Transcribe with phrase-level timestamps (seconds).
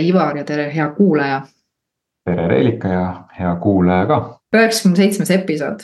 [0.00, 1.40] Ivar ja tere, hea kuulaja.
[2.24, 3.06] tere, Reelika ja
[3.38, 4.20] hea kuulaja ka.
[4.56, 5.80] üheksakümne seitsmes episood.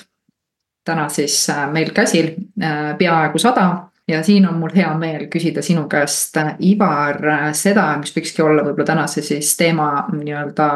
[0.84, 5.62] täna siis äh, meil käsil äh, peaaegu sada ja siin on mul hea meel küsida
[5.62, 7.18] sinu käest, äh, Ivar,
[7.52, 10.68] seda, mis võikski olla võib-olla tänase siis teema nii-öelda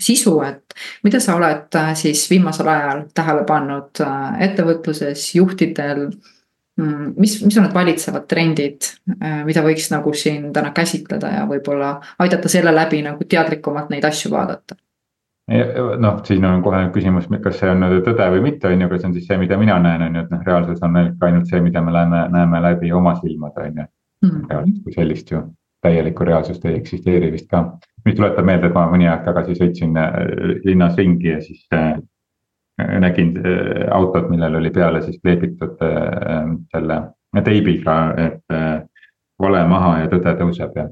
[0.00, 0.74] sisu, et.
[1.04, 4.04] mida sa oled siis viimasel ajal tähele pannud
[4.40, 6.08] ettevõtluses, juhtidel
[7.16, 11.96] mis, mis on need valitsevad trendid, äh, mida võiks nagu siin täna käsitleda ja võib-olla
[12.18, 14.78] aidata selle läbi nagu teadlikumalt neid asju vaadata?
[15.98, 19.08] noh, siin on kohe küsimus, kas see on tõde või mitte, on ju, aga see
[19.08, 21.82] on siis see, mida mina näen, on ju, et noh, reaalsus on ainult see, mida
[21.82, 23.86] me näeme, näeme läbi oma silmade, on ju.
[24.20, 24.44] Hmm.
[24.50, 25.40] reaalsust kui sellist ju,
[25.82, 27.64] täielikku reaalsust ei eksisteeri vist ka.
[28.04, 30.14] mis tuletab meelde, et ma mõni aeg tagasi sõitsin äh,
[30.64, 31.98] linnas ringi ja siis äh,
[33.00, 37.00] nägin äh, autot, millel oli peale siis kleebitud äh, selle
[37.44, 38.82] teibiga, et äh,
[39.40, 40.88] vale maha ja tõde tõuseb ja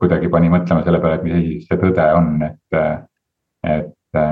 [0.00, 2.76] kuidagi pani mõtlema selle peale, et mis asi see tõde on, et,
[3.66, 4.22] et.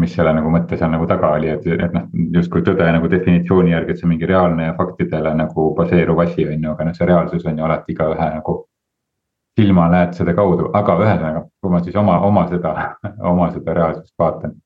[0.00, 3.74] mis selle nagu mõte seal nagu taga oli, et, et noh, justkui tõde nagu definitsiooni
[3.74, 6.96] järgi, et see on mingi reaalne ja faktidele nagu baseeruv asi, on ju, aga noh,
[6.96, 8.56] see reaalsus on ju alati igaühe nagu
[9.60, 12.74] silmaläätsede kaudu, aga ühesõnaga, kui ma siis oma, oma seda,
[13.32, 14.56] oma seda reaalsust vaatan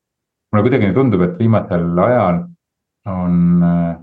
[0.52, 2.44] mulle kuidagi tundub, et viimasel ajal
[3.08, 3.96] on äh,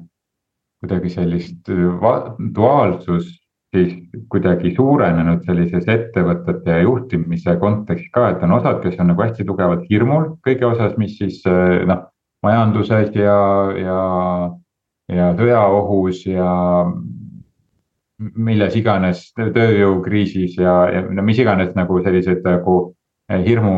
[0.84, 2.20] kuidagi sellist äh,
[2.56, 3.32] duaalsus
[3.76, 3.96] siis
[4.32, 9.46] kuidagi suurenenud sellises ettevõtete ja juhtimise kontekstis ka, et on osad, kes on nagu hästi
[9.48, 12.06] tugevalt hirmul kõige osas, mis siis äh, noh,
[12.46, 13.38] majanduses ja,
[13.80, 14.00] ja,
[15.12, 16.50] ja sõjaohus ja
[18.20, 22.78] milles iganes tööjõukriisis ja, ja no mis iganes nagu sellised nagu
[23.30, 23.74] hirmu,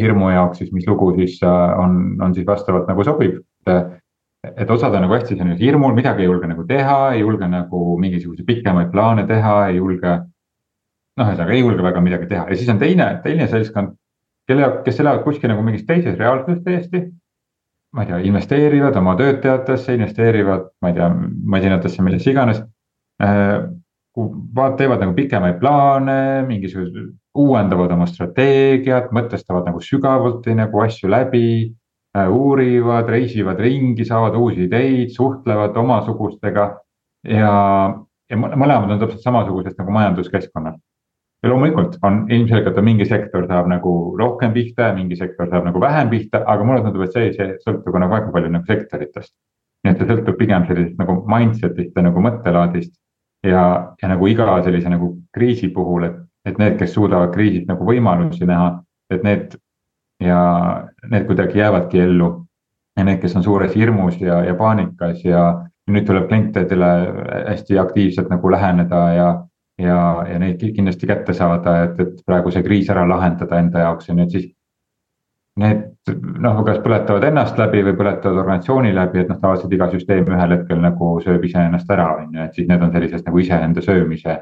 [0.00, 3.42] hirmu jaoks siis, mis lugu siis äh, on, on siis vastavalt nagu sobib.
[4.46, 7.98] et osad on nagu hästi selline hirmul, midagi ei julge nagu teha, ei julge nagu
[7.98, 10.18] mingisuguseid pikemaid plaane teha, ei julge.
[11.16, 13.94] noh, ühesõnaga ei julge väga midagi teha ja siis on teine, teine seltskond,
[14.46, 17.06] kelle, kes elavad kuskil nagu mingis teises reaalsuses täiesti.
[17.94, 21.10] ma ei tea, investeerivad oma töötajatesse, investeerivad, ma ei tea,
[21.54, 22.62] masinatesse, millesse iganes
[24.76, 31.74] teevad nagu pikemaid plaane, mingisugused uuendavad oma strateegiat, mõtestavad nagu sügavuti nagu asju läbi.
[32.16, 36.62] Äh, uurivad, reisivad ringi, saavad uusi ideid, suhtlevad omasugustega
[37.28, 37.50] ja,
[38.30, 40.78] ja mõlemad on täpselt samasugusest nagu majanduskeskkonnas.
[41.42, 45.66] ja loomulikult on ilmselgelt on mingi sektor saab nagu rohkem pihta ja mingi sektor saab
[45.68, 49.34] nagu vähem pihta, aga mulle tundub, et see, see sõltub nagu väga palju nagu sektoritest.
[49.84, 52.96] nii et see sõltub pigem sellisest nagu mindset'ist ja nagu mõttelaadist
[53.44, 56.16] ja, ja nagu iga sellise nagu kriisi puhul, et,
[56.46, 59.56] et need, kes suudavad kriisist nagu võimalusi näha, et need
[60.22, 60.40] ja
[61.10, 62.46] need kuidagi jäävadki ellu.
[62.96, 66.86] ja need, kes on suures hirmus ja, ja paanikas ja nüüd tuleb klientidele
[67.50, 69.26] hästi aktiivselt nagu läheneda ja,
[69.78, 69.98] ja,
[70.30, 74.16] ja neid kindlasti kätte saada, et, et praegu see kriis ära lahendada enda jaoks ja
[74.16, 74.48] nüüd siis
[75.60, 75.84] need
[76.42, 80.52] noh, kas põletavad ennast läbi või põletavad organisatsiooni läbi, et noh, tavaliselt iga süsteem ühel
[80.56, 84.36] hetkel nagu sööb iseennast ära, on ju, et siis need on sellises nagu iseenda söömise,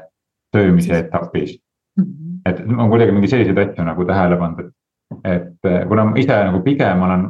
[0.55, 1.55] söömise etapis.
[1.95, 2.41] Mhm.
[2.45, 4.65] et ma kuidagi mingi selliseid asju nagu tähele pannud,
[5.23, 7.23] et, et kuna ma ise nagu pigem olen.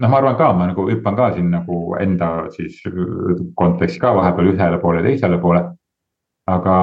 [0.00, 2.78] noh, ma arvan ka, ma nagu hüppan ka siin nagu enda siis
[3.58, 5.64] kontekstis ka vahepeal ühele poole, teisele poole
[6.50, 6.76] aga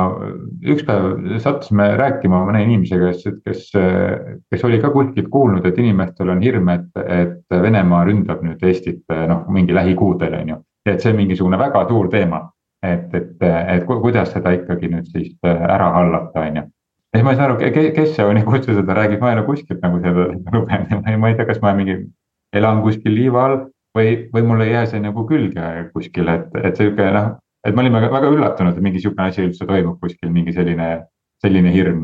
[0.74, 3.64] üks päev sattusime rääkima mõne inimesega, kes, kes,
[4.52, 9.04] kes oli ka kuskilt kuulnud, et inimestel on hirm, et, et Venemaa ründab nüüd Eestit
[9.10, 10.62] noh, mingi lähikuudel on ju.
[10.88, 12.46] et see on mingisugune väga suur teema,
[12.86, 16.64] et, et, et kuidas seda ikkagi nüüd siis ära hallata, on ju.
[16.64, 17.58] ja siis ma ei saa aru,
[17.98, 21.12] kes see on ja kust ta seda räägib, ma ei ole kuskilt nagu seda lugenud
[21.12, 22.00] ja ma ei tea, kas ma mingi
[22.56, 23.60] elan kuskil liiva all
[23.98, 27.36] või, või mul ei jää see nagu külge kuskile, et, et sihuke noh
[27.68, 30.90] et me olime väga üllatunud, et mingi sihukene asi üldse toimub kuskil, mingi selline,
[31.44, 32.04] selline hirm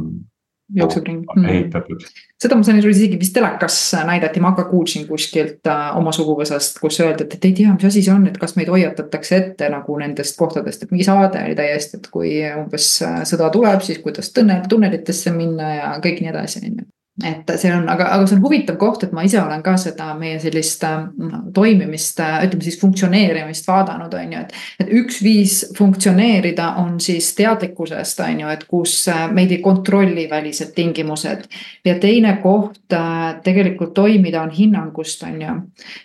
[0.73, 1.49] jookseb ringi mm..
[1.49, 2.05] ehitatud.
[2.41, 6.79] seda ma sain aru, isegi vist telekas näidati, ma ka kuulsin kuskilt äh, oma suguvõsast,
[6.81, 9.69] kus öeldi, et, et ei tea, mis asi see on, et kas meid hoiatatakse ette
[9.73, 14.01] nagu nendest kohtadest, et mingi saade oli täiesti, et kui umbes äh, sõda tuleb, siis
[14.03, 18.25] kuidas tunnel, tunnelitesse minna ja kõik nii edasi, on ju et see on, aga, aga
[18.25, 22.65] see on huvitav koht, et ma ise olen ka seda meie sellist no, toimimist, ütleme
[22.65, 24.55] siis funktsioneerimist vaadanud, on ju, et.
[24.81, 28.95] et üks viis funktsioneerida on siis teadlikkusest, on ju, et kus
[29.35, 31.45] meid ei kontrolli välised tingimused.
[31.85, 32.97] ja teine koht
[33.45, 35.59] tegelikult toimida on hinnangust, on ju.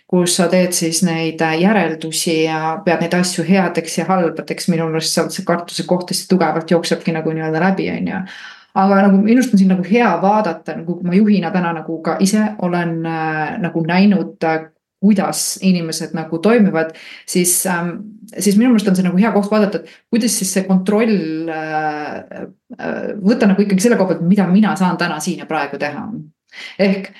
[0.07, 5.17] kus sa teed siis neid järeldusi ja pead neid asju headeks ja halbadeks, minu meelest
[5.17, 8.23] sealt see kartuse koht hästi tugevalt jooksebki nagu nii-öelda läbi, on ju
[8.75, 12.17] aga nagu minu arust on siin nagu hea vaadata, nagu ma juhina täna nagu ka
[12.19, 14.67] ise olen äh, nagu näinud äh,
[14.99, 16.91] kuidas inimesed nagu toimivad,
[17.27, 17.89] siis ähm,,
[18.37, 22.43] siis minu meelest on see nagu hea koht vaadata, et kuidas siis see kontroll äh,
[22.75, 26.03] äh, võtta nagu ikkagi selle koha pealt, mida mina saan täna siin ja praegu teha.
[26.79, 27.11] ehk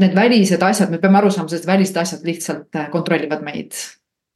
[0.00, 3.76] need välised asjad, me peame aru saama, et välised asjad lihtsalt äh, kontrollivad meid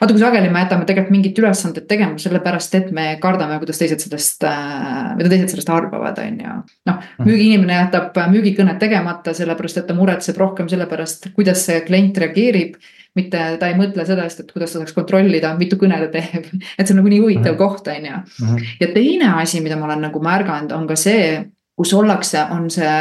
[0.03, 4.03] vaata, kui sageli me jätame tegelikult mingit ülesandet tegema, sellepärast et me kardame, kuidas teised
[4.03, 6.57] sellest äh,, mida teised sellest arvavad, on ju.
[6.91, 7.29] noh, mhm.
[7.29, 12.77] müügiinimene jätab müügikõned tegemata, sellepärast et ta muretseb rohkem selle pärast, kuidas see klient reageerib.
[13.13, 16.47] mitte ta ei mõtle selle eest, et kuidas ta saaks kontrollida, mitu kõne ta teeb,
[16.79, 17.59] et see on nagu nii huvitav -hmm.
[17.59, 18.23] koht, on ju.
[18.47, 18.71] Mhm.
[18.81, 21.45] ja teine asi, mida ma olen nagu märganud, on ka see
[21.77, 22.97] kus ollakse, on see,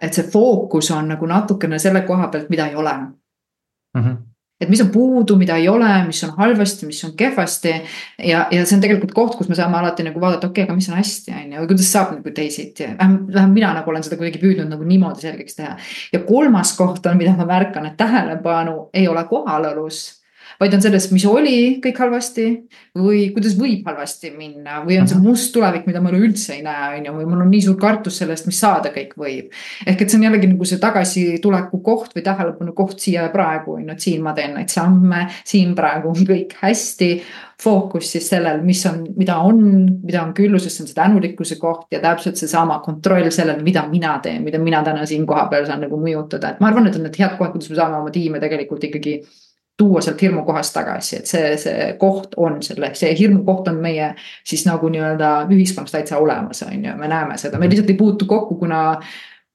[0.00, 4.02] et see fookus on nagu natukene selle koha pealt, mida ei ole mm.
[4.02, 4.29] -hmm
[4.60, 7.74] et mis on puudu, mida ei ole, mis on halvasti, mis on kehvasti.
[8.18, 10.76] ja, ja see on tegelikult koht, kus me saame alati nagu vaadata, okei okay,, aga
[10.76, 12.86] mis on hästi, on ju, või kuidas saab nagu teisiti.
[12.98, 15.76] vähemalt, vähemalt mina nagu olen seda kuidagi püüdnud nagu niimoodi selgeks teha.
[16.12, 20.19] ja kolmas koht on, mida ma märkan, et tähelepanu ei ole kohalolus
[20.60, 22.46] vaid on selles, mis oli kõik halvasti
[23.00, 26.98] või kuidas võib halvasti minna või on see must tulevik, mida ma üleüldse ei näe,
[26.98, 29.48] on ju, või mul on nii suur kartus sellest, mis saada kõik võib.
[29.86, 33.78] ehk et see on jällegi nagu see tagasituleku koht või tähelepanu koht siia ja praegu
[33.78, 37.12] on ju, et siin ma teen neid samme, siin praegu on kõik hästi.
[37.60, 39.58] Fookus siis sellel, mis on, mida on,
[40.00, 44.14] mida on külluses, see on see tänulikkuse koht ja täpselt seesama kontroll sellel, mida mina
[44.24, 47.20] teen, mida mina täna siin kohapeal saan nagu mõjutada, et ma arvan, et on need
[47.20, 49.18] head kohad, kuidas me saame oma tiime tegelikult ikkagi
[49.80, 53.80] tuua sealt hirmu kohast tagasi, et see, see koht on selle, see hirmu koht on
[53.80, 54.12] meie
[54.44, 58.28] siis nagu nii-öelda ühiskonnas täitsa olemas, on ju, me näeme seda, me lihtsalt ei puutu
[58.30, 58.84] kokku, kuna.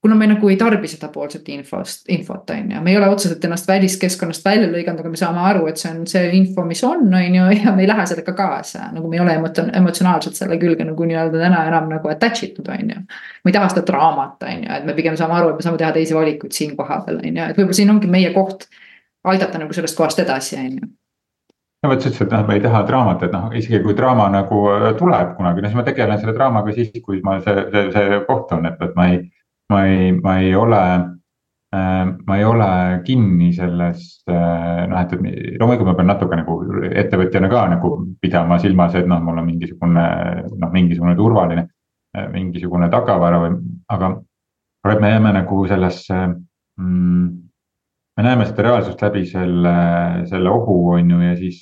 [0.06, 3.66] kuna me nagu ei tarbi sedapoolset infost, infot on ju, me ei ole otseselt ennast
[3.66, 7.34] väliskeskkonnast välja lõiganud, aga me saame aru, et see on see info, mis on, on
[7.38, 8.90] ju, ja me ei lähe sellega kaasa.
[8.94, 9.34] nagu me ei ole
[9.80, 13.02] emotsionaalselt selle külge nagu nii-öelda täna enam nagu attach itud, on ju.
[13.42, 15.82] me ei taha seda draamat, on ju, et me pigem saame aru, et me saame
[15.82, 18.68] teha teisi valikuid siin kohapeal, on ju, et võib-olla siin ongi meie koht
[19.32, 20.94] aidata nagu sellest kohast edasi, on ju
[21.86, 24.28] no vot, sa ütlesid, et noh, me ei taha draamat, et noh, isegi kui draama
[24.32, 27.84] nagu äh, tuleb kunagi, no siis ma tegelen selle draamaga siis, kui ma see, see,
[27.94, 29.20] see koht on, et, et ma ei,
[29.72, 30.82] ma ei, ma ei ole
[31.76, 32.02] äh,.
[32.26, 32.68] ma ei ole
[33.04, 36.58] kinni selles äh, noh, et, et loomulikult ma pean natuke nagu
[37.04, 37.92] ettevõtjana ka nagu
[38.22, 40.06] pidama silmas, et noh, mul on mingisugune
[40.52, 41.68] noh, mingisugune turvaline.
[42.32, 43.58] Mingisugune tagavara või,
[43.92, 44.08] aga,
[44.86, 47.26] aga et me jääme nagu sellesse mm,
[48.16, 49.72] me näeme seda reaalsust läbi selle,
[50.30, 51.58] selle ohu, on ju, ja siis,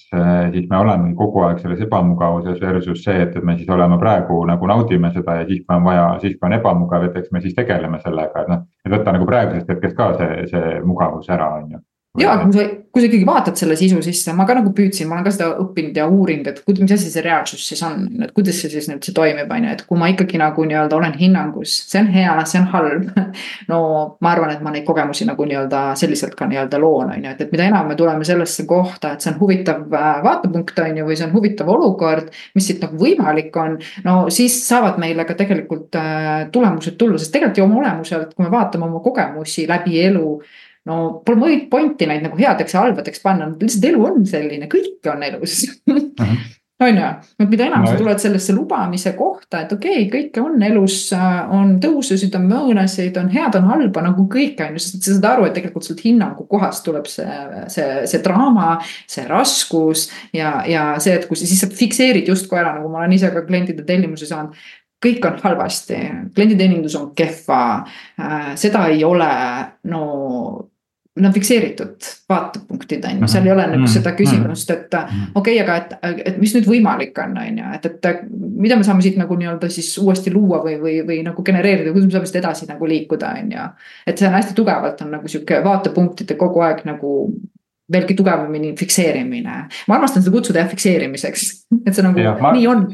[0.53, 4.39] siis me oleme kogu aeg selles ebamugavuses versus see, et, et me siis oleme praegu
[4.51, 7.43] nagu naudime seda ja siis, kui on vaja, siis kui on ebamugav, et eks me
[7.43, 8.63] siis tegeleme sellega, et noh.
[8.87, 11.83] et võtta nagu praegusest hetkest ka see, see mugavus ära, on ju
[12.19, 12.65] ja kui sa,
[12.95, 15.49] kui sa ikkagi vaatad selle sisu sisse, ma ka nagu püüdsin, ma olen ka seda
[15.65, 18.87] õppinud ja uurinud, et kuidas, mis asi see reaalsus siis on, et kuidas see siis
[18.91, 22.11] nüüd see toimib, on ju, et kui ma ikkagi nagu nii-öelda olen hinnangus, see on
[22.15, 23.09] hea, see on halb.
[23.73, 23.81] no
[24.23, 27.43] ma arvan, et ma neid kogemusi nagu nii-öelda selliselt ka nii-öelda loon, on ju, et,
[27.43, 31.09] et mida enam me tuleme sellesse kohta, et see on huvitav äh, vaatepunkt, on ju,
[31.11, 32.31] või see on huvitav olukord.
[32.55, 37.35] mis siit nagu võimalik on, no siis saavad meile ka tegelikult äh, tulemused tulla, sest
[37.35, 40.29] tegelikult ju oma olemuselt, kui me vaatame oma kogemusi läbi elu
[40.89, 45.15] no pole mingit pointi neid nagu headeks ja halbadeks panna, lihtsalt elu on selline, kõike
[45.15, 45.63] on elus.
[45.87, 47.09] -hmm on ju,
[47.39, 50.97] et mida enam no, sa tuled sellesse lubamise kohta, et okei okay,, kõike on elus,
[51.55, 55.29] on tõususid, on mõõnasid, on head, on halba nagu kõike on ju, sest sa saad
[55.31, 57.39] aru, et tegelikult sealt hinnangu kohast tuleb see,
[57.73, 58.77] see, see draama,
[59.11, 60.09] see raskus.
[60.35, 63.31] ja, ja see, et kui sa siis sa fikseerid justkui ära, nagu ma olen ise
[63.35, 64.59] ka klientide tellimusi saanud
[65.05, 65.97] kõik on halvasti,
[66.35, 67.63] klienditeenindus on kehva
[68.19, 69.33] äh,, seda ei ole,
[69.93, 70.05] no
[71.15, 73.91] On fikseeritud vaatepunktid on ju, seal ei ole nagu mhm.
[73.93, 74.17] seda mhm.
[74.19, 75.29] küsimust, et mhm.
[75.39, 75.77] okei okay,, aga
[76.11, 78.25] et, et mis nüüd võimalik on, on ju, et, et.
[78.65, 82.09] mida me saame siit nagu nii-öelda siis uuesti luua või, või, või nagu genereerida, kuidas
[82.09, 83.69] me saame siit edasi nagu liikuda, on ju.
[84.11, 87.15] et see on hästi tugevalt on nagu sihuke vaatepunktide kogu aeg nagu
[87.93, 89.55] veelgi tugevamini fikseerimine.
[89.89, 91.47] ma armastan seda kutsuda jah fikseerimiseks,
[91.85, 92.85] et see nagu ja, ma, nii on.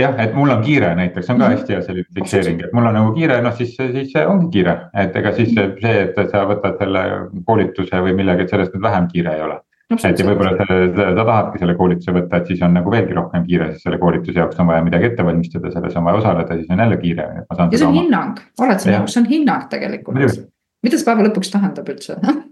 [0.00, 1.56] jah, et mul on kiire näiteks on ka mhm.
[1.58, 5.16] hästi hea selline fikseering, et mul on nagu kiire, noh siis, siis ongi kiire, et
[5.20, 7.02] ega siis see, et sa võtad selle
[7.48, 9.58] koolituse või millegi, et sellest nüüd vähem kiire ei ole.
[9.98, 13.72] et ja võib-olla sa tahadki selle koolituse võtta, et siis on nagu veelgi rohkem kiire,
[13.74, 16.80] sest selle koolituse jaoks on vaja midagi ette valmistada, selles on vaja osaleda, siis on
[16.80, 17.28] jälle kiire.
[17.42, 17.98] ja see on oma...
[17.98, 20.16] hinnang, oled sa nõus, see on hinnang tegelikult.
[20.16, 22.16] mida see päeva lõpuks tähendab üldse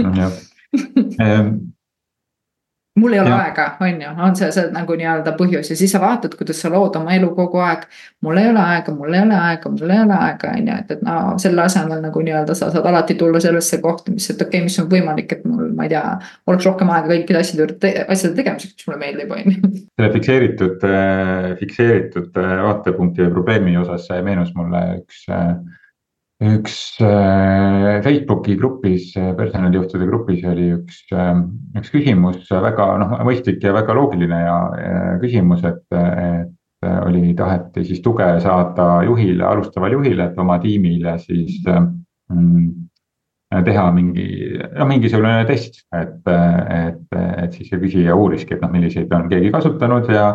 [0.00, 0.32] jah
[1.20, 1.54] ehm,
[2.96, 3.36] mul ei ole ja.
[3.36, 6.68] aega, on ju, on see, see nagu nii-öelda põhjus ja siis sa vaatad, kuidas sa
[6.72, 7.86] lood oma elu kogu aeg.
[8.24, 10.92] mul ei ole aega, mul ei ole aega, mul ei ole aega, on ju, et,
[10.96, 14.60] et no selle asemel nagu nii-öelda sa saad alati tulla sellesse kohta, mis, et okei
[14.60, 16.04] okay,, mis on võimalik, et mul, ma ei tea.
[16.52, 19.84] oleks rohkem aega kõikide asjade juurde, asjade tegemiseks, mis mulle meeldib, on ju.
[19.96, 20.88] selle fikseeritud,
[21.62, 25.24] fikseeritud vaatepunkti või probleemi osas meenus mulle üks
[26.42, 31.04] üks Facebooki grupis, personalijuhtide grupis oli üks,
[31.78, 37.84] üks küsimus, väga noh, mõistlik ja väga loogiline ja, ja küsimus, et, et oli, taheti
[37.86, 42.70] siis tuge saada juhile, alustavale juhile, et oma tiimile siis mm,
[43.60, 44.26] teha mingi,
[44.78, 49.52] no mingisugune test, et, et, et siis see küsija uuriski, et noh, milliseid on keegi
[49.52, 50.26] kasutanud ja,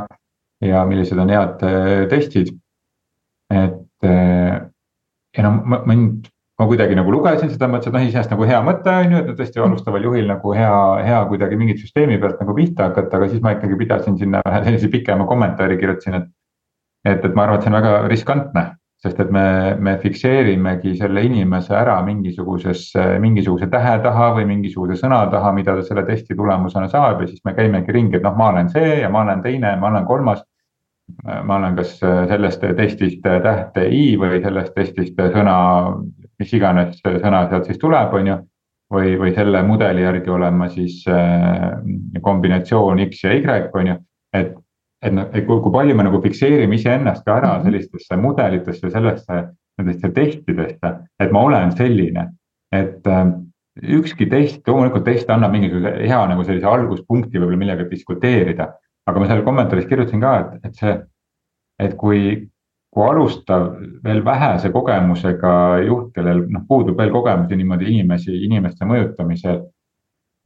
[0.63, 2.53] ja millised on head äh, testid.
[3.49, 4.61] et äh,
[5.37, 6.29] ja no mind,
[6.59, 9.37] ma kuidagi nagu lugesin seda, mõtlesin, et noh, iseenesest nagu hea mõte on ju, et
[9.37, 10.73] tõesti alustaval juhil nagu hea,
[11.05, 14.63] hea kuidagi mingit süsteemi pealt nagu pihta hakata, aga siis ma ikkagi pidasin sinna vähe
[14.65, 16.27] sellise pikema kommentaari, kirjutasin, et.
[17.05, 18.65] et, et ma arvan, et see on väga riskantne
[19.03, 25.21] sest et me, me fikseerimegi selle inimese ära mingisugusesse, mingisuguse tähe taha või mingisuguse sõna
[25.31, 28.49] taha, mida ta selle testi tulemusena saab ja siis me käimegi ringi, et noh, ma
[28.53, 30.41] olen see ja ma olen teine, ma olen kolmas.
[31.23, 35.57] Ma olen kas sellest testist tähte i või sellest testist sõna,
[36.39, 38.37] mis iganes sõna sealt siis tuleb, on ju.
[38.93, 41.73] või, või selle mudeli järgi olen ma siis äh,
[42.23, 43.97] kombinatsioon X ja Y, on ju,
[44.33, 44.55] et
[45.05, 47.67] et noh, et kui, kui palju me nagu fikseerime iseennast ka ära mhm.
[47.67, 49.41] sellistesse mudelitesse, sellesse,
[49.77, 52.31] nendesse testidesse, et ma olen selline.
[52.73, 53.27] et äh,
[53.77, 58.71] ükski test, loomulikult test annab mingisuguse hea nagu sellise alguspunkti võib-olla millega diskuteerida.
[59.07, 60.93] Aga ma seal kommentaaris kirjutasin ka, et, et see,
[61.79, 62.21] et kui,
[62.93, 63.69] kui alustav
[64.03, 65.53] veel vähese kogemusega
[65.85, 69.63] juht, kellel noh, puudub veel kogemusi niimoodi inimesi, inimeste mõjutamisel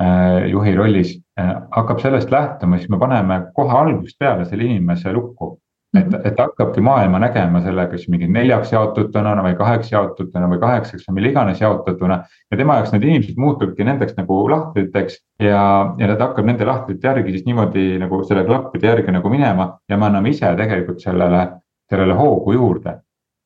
[0.01, 5.11] Äh, juhi rollis äh, hakkab sellest lähtuma, siis me paneme kohe algusest peale selle inimese
[5.13, 5.51] lukku.
[5.97, 6.21] Et, mhm.
[6.27, 11.17] et hakkabki maailma nägema selle, kas mingi neljaks jaotatuna või kaheks jaotatuna või kaheksaks või
[11.17, 12.21] mille iganes jaotatuna.
[12.51, 15.63] ja tema jaoks need inimesed muutubki nendeks nagu lahtriteks ja,
[15.99, 19.97] ja ta hakkab nende lahtrite järgi siis niimoodi nagu selle klappide järgi nagu minema ja
[19.97, 21.47] me anname ise tegelikult sellele,
[21.91, 22.99] sellele hoogu juurde.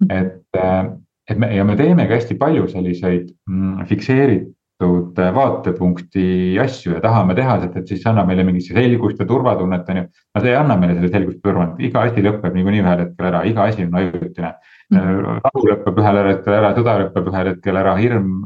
[0.03, 0.11] Mhm.
[0.11, 0.99] et,
[1.29, 7.35] et me ja me teemegi hästi palju selliseid mm, fikseeritud teatud vaatepunkti asju ja tahame
[7.35, 10.03] teha, sest et siis see annab meile mingit selgust ja turvatunnet, on ju.
[10.35, 13.29] aga see ei anna meile seda selgust ja turvatunnet, iga asi lõpeb niikuinii ühel hetkel
[13.29, 14.51] ära, iga asi on ajutine.
[14.91, 15.39] Mhm.
[15.45, 18.43] rahu lõpeb ühel hetkel ära, sõda lõpeb ühel hetkel ära, hirm,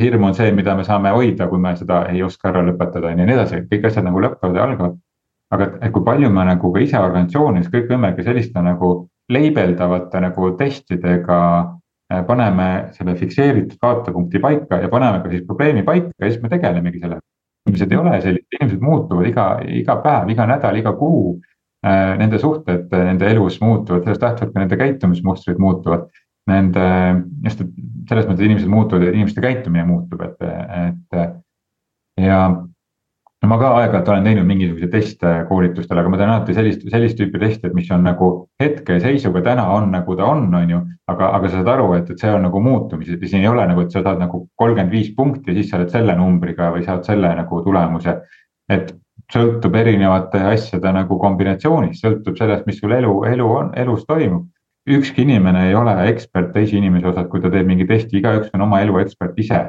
[0.00, 3.18] hirm on see, mida me saame hoida, kui me seda ei oska ära lõpetada, on
[3.18, 4.98] ju, ja nii edasi, kõik asjad nagu lõpevad ja algavad.
[5.50, 10.20] aga et, et kui palju me nagu ka ise organisatsioonis kõik võimegi selliste nagu leibeldavate
[10.22, 11.79] nagu testidega Äh,
[12.26, 16.98] paneme selle fikseeritud vaatepunkti paika ja paneme ka siis probleemi paika ja siis me tegelemegi
[16.98, 17.20] sellega.
[17.68, 21.38] inimesed ei ole sellised, inimesed muutuvad iga, iga päev, iga nädal, iga kuu.
[21.86, 26.08] Äh, nende suhted nende elus muutuvad, sellest lähtuvalt ka nende käitumismustrid muutuvad.
[26.50, 26.86] Nende,
[27.44, 32.40] just, et selles mõttes inimesed muutuvad ja inimeste käitumine muutub, et, et ja
[33.42, 37.16] no ma ka aeg-ajalt olen teinud mingisuguseid teste koolitustel, aga ma teen alati sellist, sellist
[37.18, 38.30] tüüpi teste, et mis on nagu
[38.60, 40.80] hetkeseisuga täna on nagu ta on, on ju.
[41.08, 43.64] aga, aga sa saad aru, et, et see on nagu muutumised ja siin ei ole
[43.70, 47.08] nagu, et sa saad nagu kolmkümmend viis punkti, siis sa oled selle numbriga või saad
[47.08, 48.18] selle nagu tulemuse.
[48.70, 48.92] et
[49.32, 54.48] sõltub erinevate asjade nagu kombinatsioonist, sõltub sellest, mis sul elu, elu on, elus toimub.
[54.90, 58.64] ükski inimene ei ole ekspert teise inimese osas, kui ta teeb mingi testi, igaüks on
[58.64, 59.60] oma elu ekspert ise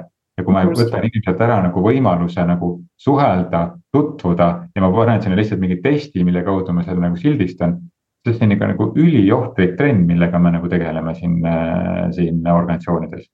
[0.42, 5.38] ja kui ma võtan inimeselt ära nagu võimaluse nagu suhelda, tutvuda ja ma panen sinna
[5.40, 7.78] lihtsalt mingi testi, mille kaudu ma selle nagu sildistan.
[8.22, 13.30] siis see on ikka nagu üliohtlik trend, millega me nagu tegeleme siin, äh, siin organisatsioonides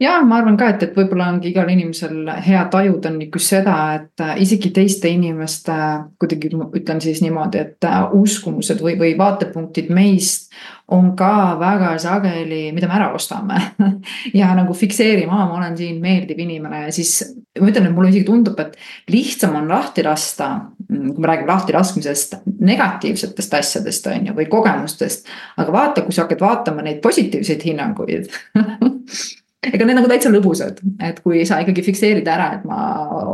[0.00, 4.24] ja ma arvan ka, et, et võib-olla ongi igal inimesel hea tajuda nagu seda, et
[4.24, 5.76] äh, isegi teiste inimeste
[6.20, 10.52] kuidagi ütlen siis niimoodi, et äh, uskumused või, või vaatepunktid meist
[10.92, 13.56] on ka väga sageli, mida me ära ostame
[14.40, 17.16] ja nagu fikseerime, aa, ma olen siin meeldiv inimene ja siis
[17.58, 18.76] ma ütlen, et mulle isegi tundub, et
[19.10, 20.50] lihtsam on lahti lasta,
[20.90, 25.26] mm, kui me räägime lahti laskmisest negatiivsetest asjadest, on ju, või kogemustest.
[25.56, 28.30] aga vaata, kui sa hakkad vaatama neid positiivseid hinnanguid
[29.72, 32.80] ega need nagu täitsa lõbusad, et kui sa ikkagi fikseerid ära, et ma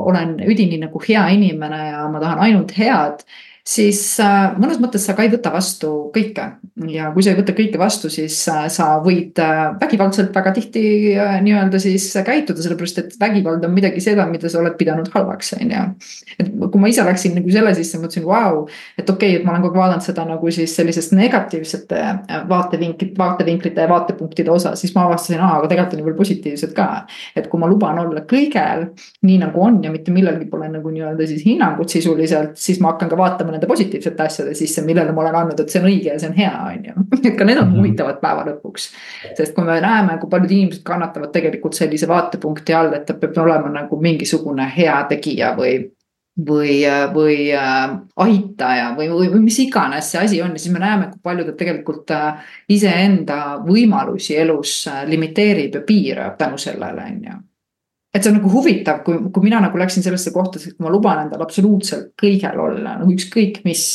[0.03, 3.25] olen üdini nagu hea inimene ja ma tahan ainult head
[3.63, 6.47] siis äh, mõnes mõttes sa ka ei võta vastu kõike
[6.91, 10.83] ja kui sa ei võta kõike vastu, siis äh, sa võid äh, vägivaldselt väga tihti
[11.47, 15.71] nii-öelda siis käituda, sellepärast et vägivald on midagi seda, mida sa oled pidanud halvaks, on
[15.71, 15.85] ju.
[16.43, 18.65] et kui ma ise läksin nagu selle sisse, mõtlesin, vau,
[18.99, 22.03] et okei okay,, et ma olen kogu aeg vaadanud seda nagu siis sellisest negatiivsete
[22.51, 26.75] vaatevinklit, vaatevinklite ja vaatepunktide osa, siis ma avastasin, aa, aga tegelikult on ju veel positiivsed
[26.75, 26.89] ka.
[27.37, 28.89] et kui ma luban olla kõigel
[29.23, 33.11] nii nagu on ja mitte millelgi pole nagu nii-öelda siis hinnangut sisuliselt, siis ma hakkan
[33.13, 36.19] ka vaatama nende positiivsete asjade sisse, millele ma olen andnud, et see on õige ja
[36.21, 37.07] see on hea, on ju.
[37.23, 37.79] et ka need on mhm.
[37.79, 38.91] huvitavad päeva lõpuks.
[39.39, 43.43] sest kui me näeme, kui paljud inimesed kannatavad tegelikult sellise vaatepunkti all, et ta peab
[43.45, 45.77] olema nagu mingisugune heategija või
[46.49, 46.81] või,
[47.15, 51.11] või äh, aitaja või, või, või mis iganes see asi on ja siis me näeme,
[51.11, 57.25] kui palju ta tegelikult äh, iseenda võimalusi elus äh, limiteerib ja piirab tänu sellele, on
[57.29, 57.39] ju.
[58.13, 61.25] Et see on nagu huvitav, kui, kui mina nagu läksin sellesse kohta, et ma luban
[61.25, 63.87] endale absoluutselt kõigel olla, nagu ükskõik mis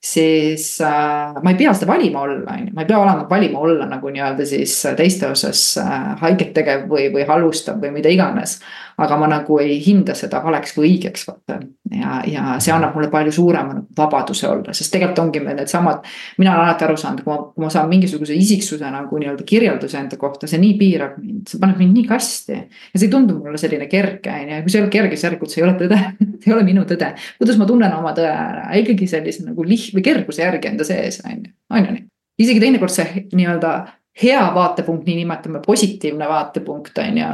[0.00, 3.60] siis äh, ma ei pea seda valima olla, on ju, ma ei pea olema valima
[3.60, 8.56] olla nagu nii-öelda siis teiste osas äh, haiget tegev või, või halvustav või mida iganes
[9.00, 11.58] aga ma nagu ei hinda seda valeks või õigeks, vaata.
[11.94, 16.04] ja, ja see annab mulle palju suurema vabaduse olla, sest tegelikult ongi meil needsamad.
[16.38, 19.98] mina olen alati aru saanud, kui ma, kui ma saan mingisuguse isiksuse nagu nii-öelda kirjelduse
[20.00, 22.58] enda kohta, see nii piirab mind, see paneb mind nii kasti.
[22.58, 25.28] ja see ei tundu mulle selline kerge, on ju, kui see ei ole kerge, siis
[25.28, 26.00] järelikult see ei ole tõde
[26.40, 27.12] see ei ole minu tõde.
[27.38, 31.22] kuidas ma tunnen oma tõe ära, ikkagi sellise nagu liht- või kerguse järgi enda sees,
[31.24, 32.06] on ju, on ju nii.
[32.44, 33.74] isegi teinekord see nii-öelda
[34.22, 37.32] hea vaatepunkt, nii nimetame positiivne vaatepunkt on ju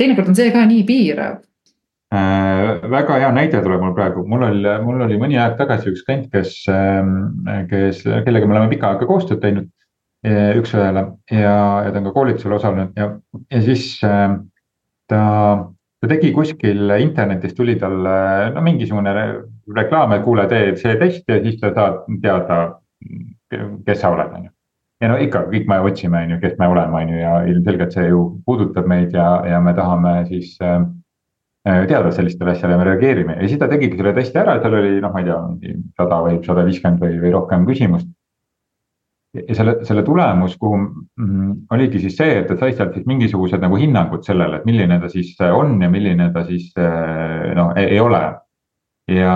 [0.00, 1.42] teinekord on see ka nii piirav.
[2.14, 2.86] Äh,.
[2.90, 6.28] väga hea näide tuleb mul praegu, mul oli, mul oli mõni aeg tagasi üks klient,
[6.30, 9.66] kes äh,, kes, kellega me oleme pikka aega koostööd teinud
[10.26, 11.02] äh, üks-ühele
[11.34, 12.94] ja, ja ta on ka koolitusel osalenud.
[12.94, 13.10] Ja,
[13.50, 14.38] ja siis äh,
[15.10, 15.22] ta,
[15.98, 18.16] ta tegi kuskil internetis tuli talle
[18.54, 19.16] no mingisugune
[19.74, 22.60] reklaam, et kuule, tee see test ja siis sa saad teada,
[23.50, 24.55] kes sa oled, on ju
[25.02, 27.96] ja no ikka kõik me otsime, on ju, kes me oleme, on ju, ja ilmselgelt
[27.96, 30.78] see ju puudutab meid ja, ja me tahame siis äh,
[31.68, 35.00] äh teada sellistele asjadele, me reageerime ja siis ta tegigi selle testi ära, seal oli
[35.04, 38.08] noh, ma ei tea, mingi sada või sada viiskümmend või, või rohkem küsimust.
[39.36, 43.60] ja selle, selle tulemus, kuhu mm, oligi siis see, et ta sai sealt siis mingisugused
[43.60, 48.00] nagu hinnangud sellele, et milline ta siis on ja milline ta siis äh, noh, ei
[48.00, 48.22] ole.
[49.12, 49.34] ja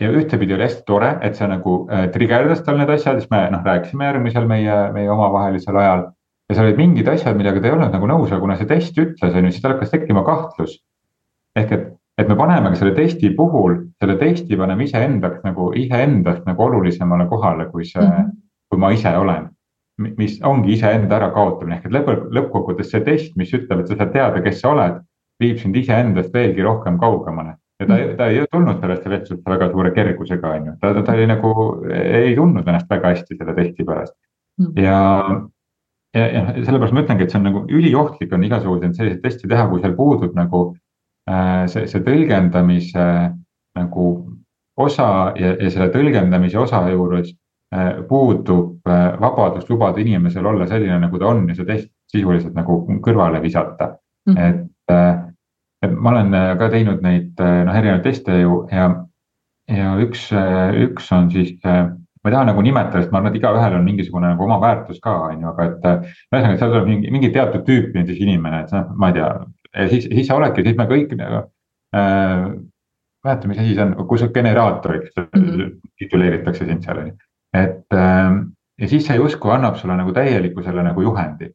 [0.00, 3.42] ja ühtepidi oli hästi tore, et see nagu äh, trigerdas tal need asjad, siis me
[3.52, 6.06] noh, rääkisime järgmisel meie, meie omavahelisel ajal.
[6.48, 8.96] ja seal olid mingid asjad, millega ta ei olnud nagu nõus, aga kuna see test
[8.98, 10.78] ütles, on ju, siis tal hakkas tekkima kahtlus.
[11.58, 11.84] ehk et,
[12.22, 17.28] et me paneme ka selle testi puhul, selle testi paneme iseendaks nagu iseendast nagu olulisemale
[17.28, 18.34] kohale, kui see mm, -hmm.
[18.70, 19.48] kui ma ise olen.
[19.98, 24.12] mis ongi iseenda ärakaotamine, ehk et lõpp, lõppkokkuvõttes see test, mis ütleb, et sa saad
[24.12, 25.00] teada, kes sa oled,
[25.42, 29.92] viib sind iseendast veelgi rohkem kaugemale ja ta, ta ei tulnud sellesse vestlusse väga suure
[29.94, 31.52] kergusega, on ju, ta, ta oli nagu,
[31.94, 34.14] ei tundnud ennast väga hästi selle testi pärast
[34.60, 34.72] mm.
[34.82, 35.00] ja.
[36.16, 39.68] ja, ja sellepärast ma ütlengi, et see on nagu üliohtlik on igasuguseid selliseid teste teha,
[39.70, 40.64] kui seal puudub nagu
[41.30, 43.28] äh, see, see tõlgendamise äh,
[43.78, 44.08] nagu
[44.78, 47.30] osa ja, ja selle tõlgendamise osa juures
[47.74, 52.56] äh, puudub äh, vabadus lubada inimesel olla selline, nagu ta on ja see test sisuliselt
[52.56, 53.92] nagu kõrvale visata
[54.28, 55.27] mm., et äh,
[55.86, 58.88] ma olen äh, ka teinud neid äh, noh, erinevaid teste ju ja,
[59.70, 63.38] ja üks, äh, üks on siis, ma ei taha nagu nimetada, sest ma arvan, et
[63.40, 65.86] igaühel on mingisugune nagu oma väärtus ka, on ju, aga et.
[66.32, 69.30] ühesõnaga, seal tuleb mingi, mingi teatud tüüpi on siis inimene, et noh, ma ei tea,
[69.92, 71.44] siis, siis sa oledki, siis me kõik nagu
[71.94, 72.50] äh,.
[73.26, 75.72] mäleta, mis asi see on, kui sa generaatoriks mm -hmm.
[75.98, 77.16] tituleeritakse sind seal on ju,
[77.54, 78.38] et äh,
[78.78, 81.50] ja siis see justkui annab sulle nagu täieliku selle nagu juhendi.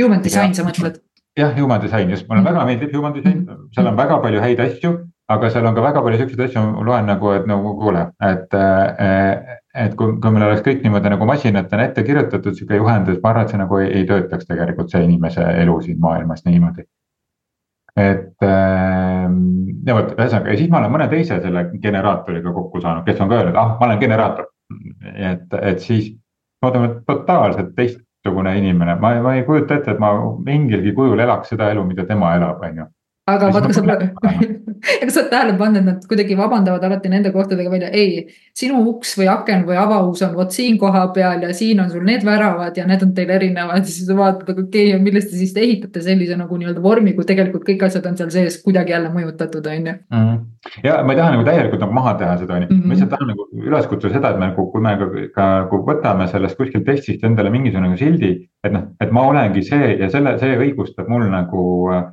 [0.00, 1.00] Human design, sa mõtled?
[1.36, 3.44] Jah, human design just, mulle väga meeldib human design,
[3.74, 4.92] seal on väga palju häid asju,
[5.32, 8.58] aga seal on ka väga palju siukseid asju, ma loen nagu, et nagu kuule, et.
[8.58, 13.18] Eh, et kui, kui meil oleks kõik niimoodi nagu masinatena ette kirjutatud sihuke juhend, et
[13.20, 16.86] ma arvan, et see nagu ei, ei töötaks tegelikult see inimese elu siin maailmas niimoodi.
[17.96, 19.36] et ehm,
[19.84, 23.28] ja vot, ühesõnaga ja siis ma olen mõne teise selle generaatoriga kokku saanud, kes on
[23.28, 24.48] ka öelnud, ah, ma olen generaator.
[25.12, 26.10] et, et siis
[26.62, 30.12] me oleme totaalselt teist teistsugune inimene, ma, ma ei kujuta ette, et ma
[30.44, 32.86] mingilgi kujul elaks seda elu, mida tema elab, on ju
[33.26, 33.94] aga vaata, kas sa,
[35.02, 38.20] kas sa oled tähele pannud, et nad kuidagi vabandavad alati nende kohtadega välja, ei.
[38.54, 42.06] sinu uks või aken või avaus on vot siin koha peal ja siin on sul
[42.06, 43.82] need väravad ja need on teil erinevad.
[43.82, 47.26] siis sa vaatad, aga okei okay,, millest te siis ehitate sellise nagu nii-öelda vormi, kui
[47.26, 49.96] tegelikult kõik asjad on seal sees kuidagi jälle mõjutatud, on ju.
[50.66, 50.86] Mhm.
[50.86, 53.32] ja ma ei taha nagu täielikult nagu maha teha seda, on ju, ma lihtsalt tahan
[53.32, 56.86] nagu üles kutsuda seda, et me nagu, kui me ka, ka nagu võtame sellest kuskilt
[56.86, 58.34] testist endale mingisugune nagu sildi.
[58.64, 61.62] et noh, et ma olengi see ja selle, see õigustab mul nagu
[61.94, 62.04] äh,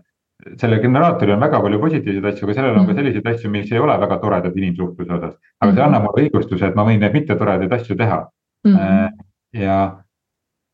[0.60, 3.00] sellel generaatoril on väga palju positiivseid asju, aga sellel on ka mhm.
[3.00, 5.36] selliseid asju, mis ei ole väga toredad inimsuhtluse osas.
[5.62, 5.88] aga see mhm.
[5.88, 8.24] annab mulle õigustuse, et ma võin neid mittetoredaid asju teha
[8.68, 8.76] mm.
[8.76, 9.24] -hmm.
[9.62, 9.78] ja,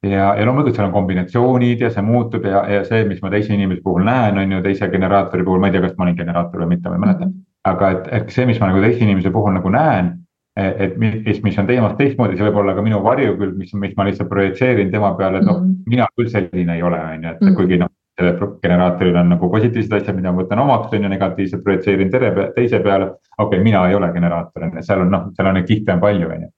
[0.03, 3.53] ja, ja loomulikult seal on kombinatsioonid ja see muutub ja, ja see, mis ma teise
[3.53, 6.65] inimese puhul näen, on ju teise generaatori puhul, ma ei tea, kas ma olin generaator
[6.65, 7.31] või mitte, ma ei mäleta mm.
[7.31, 7.45] -hmm.
[7.73, 10.15] Aga et, et see, mis ma nagu teise inimese puhul nagu näen
[10.59, 14.07] et mis, mis on temast teistmoodi, see võib olla ka minu varjukülg, mis, mis ma
[14.07, 17.29] lihtsalt projitseerin tema peale, et noh mm -hmm., mina küll selline ei ole, on ju,
[17.29, 17.55] et mm -hmm.
[17.55, 21.63] kuigi noh, sellel generaatoril on nagu positiivsed asjad, mida ma võtan omaks, on ju, negatiivselt
[21.63, 23.05] projitseerin tere, teise peale.
[23.05, 25.93] okei okay,, mina ei ole generaator, on ju, seal on noh, seal on neid kihte
[25.93, 26.49] on palju, on ju.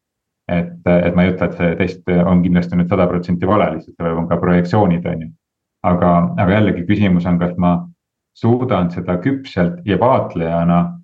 [0.52, 3.95] et, et ma ei ütle, et see test on kindlasti nüüd sada protsenti vale, lihtsalt
[3.97, 5.30] seal on ka projektsioonid, on ju.
[5.84, 7.76] aga, aga jällegi küsimus on, kas ma
[8.34, 11.00] suudan seda küpselt ja vaatlejana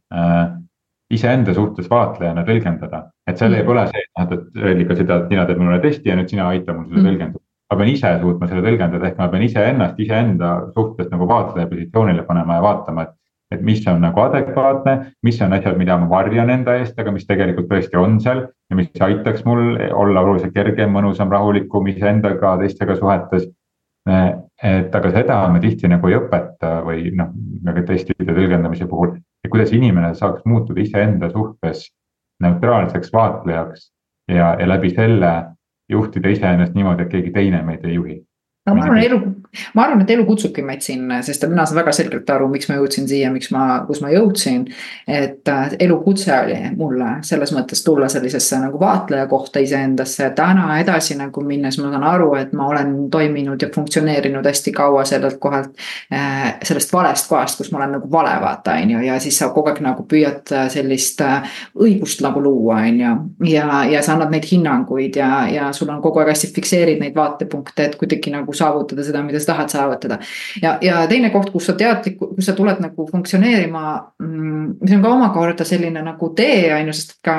[1.12, 3.04] iseenda suhtes vaatlejana tõlgendada.
[3.28, 3.60] et seal mm.
[3.62, 6.32] ei ole see, et noh, et Reelika seda, et sina teed mulle testi ja nüüd
[6.32, 7.08] sina aita mul seda mm.
[7.10, 7.44] tõlgendada.
[7.72, 12.28] ma pean ise suutma selle tõlgendada, ehk ma pean iseennast iseenda suhtes nagu vaatleja positsioonile
[12.28, 13.16] panema ja vaatama, et.
[13.56, 14.94] et mis on nagu adekvaatne,
[15.24, 18.48] mis on asjad, mida ma varjan enda eest, aga mis tegelikult tõesti on seal.
[18.70, 23.48] ja mis aitaks mul olla oluliselt kergem, mõnusam, rahulikum iseendaga, teistega suhetes
[24.08, 27.34] et aga seda me tihti nagu ei õpeta või noh,
[27.68, 31.88] nagu testide tõlgendamise puhul, et kuidas inimene saaks muutuda iseenda suhtes
[32.44, 33.92] neutraalseks vaatlejaks
[34.32, 35.34] ja, ja läbi selle
[35.90, 38.18] juhtida iseennast niimoodi, et keegi teine meid ei juhi.
[38.68, 39.20] No ma arvan, elu,
[39.76, 42.78] ma arvan, et elu kutsubki meid sinna, sest mina saan väga selgelt aru, miks ma
[42.78, 44.66] jõudsin siia, miks ma, kus ma jõudsin.
[45.08, 51.18] et äh, elukutse oli mulle selles mõttes tulla sellisesse nagu vaatleja kohta iseendasse, täna edasi
[51.20, 55.74] nagu minnes ma saan aru, et ma olen toiminud ja funktsioneerinud hästi kaua sellelt kohalt.
[56.14, 59.50] Äh, sellest valest kohast, kus ma olen nagu vale vaata, on ju, ja siis sa
[59.56, 61.22] kogu aeg nagu püüad äh, sellist
[61.78, 63.14] õigust nagu luua, on ju.
[63.52, 67.16] ja, ja sa annad neid hinnanguid ja, ja sul on kogu aeg hästi fikseerid neid
[67.18, 70.20] vaatepunkte, et kuidagi nagu saavutada seda, mida sa tahad saavutada.
[70.62, 73.84] ja, ja teine koht, kus sa teadlik, kus sa tuled nagu funktsioneerima,
[74.24, 77.38] mm, mis on ka omakorda selline nagu tee on ju, sest ka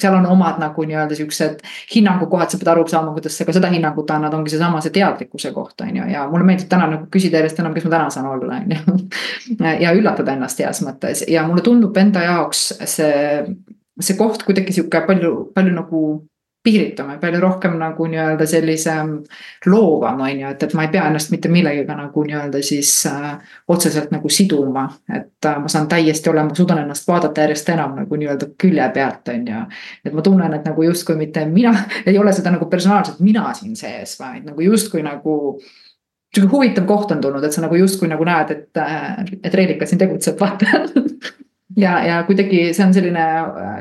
[0.00, 3.70] seal on omad nagu nii-öelda siuksed hinnangukohad, sa pead aru saama, kuidas sa ka seda
[3.72, 7.40] hinnangut annad, ongi seesama see teadlikkuse koht on ju, ja mulle meeldib täna nagu küsida
[7.40, 8.98] järjest enam, kes ma täna saan olla, on ju.
[9.84, 13.44] ja üllatada ennast heas mõttes ja mulle tundub enda jaoks see,
[14.00, 16.00] see koht kuidagi sihuke palju, palju nagu
[16.66, 18.94] piiritame palju rohkem nagu nii-öelda sellise
[19.66, 23.36] loovam, on ju, et, et ma ei pea ennast mitte millegagi nagu nii-öelda siis äh,
[23.70, 24.88] otseselt nagu siduma.
[25.14, 29.32] et äh, ma saan täiesti olema, suudan ennast vaadata järjest enam nagu nii-öelda külje pealt,
[29.34, 29.62] on ju.
[30.04, 31.74] et ma tunnen, et nagu justkui mitte mina,
[32.08, 35.38] ei ole seda nagu personaalselt mina siin sees, vaid nagu justkui nagu
[36.34, 39.86] sihuke huvitav koht on tulnud, et sa nagu justkui nagu näed, et, äh, et Reelika
[39.86, 40.82] siin tegutseb, vaata
[41.76, 43.24] ja, ja kuidagi see on selline,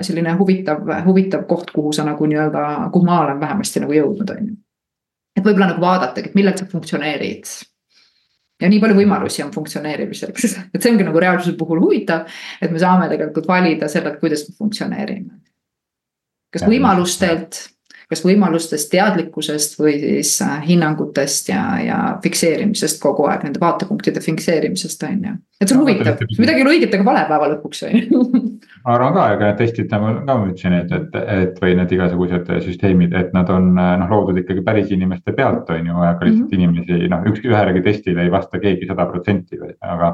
[0.05, 4.49] selline huvitav, huvitav koht, kuhu sa nagu nii-öelda, kuhu ma olen vähemasti nagu jõudnud, on
[4.49, 4.57] ju.
[5.35, 7.53] et võib-olla nagu vaadatagi, et millal sa funktsioneerid.
[8.61, 12.25] ja nii palju võimalusi on funktsioneerimiseks, et see ongi nagu reaalsuse puhul huvitav,
[12.61, 15.41] et me saame tegelikult valida selle, kuidas me funktsioneerime.
[16.55, 17.65] kas võimalustelt
[18.15, 25.03] kas võimalustest, teadlikkusest või siis äh, hinnangutest ja, ja fikseerimisest kogu aeg, nende vaatepunktide fikseerimisest
[25.09, 25.35] on ju.
[25.59, 28.23] et see on huvitav, midagi ei ole õiget ega vale päeva lõpuks on ju
[28.85, 32.49] ma arvan ka, ega testid nagu ka ma ütlesin, et, et, et või need igasugused
[32.67, 36.55] süsteemid, et nad on noh loodud ikkagi päris inimeste pealt, on ju, aga lihtsalt mm
[36.55, 36.81] -hmm.
[36.87, 40.13] inimesi noh, üks, ühelegi testile ei vasta keegi sada protsenti, aga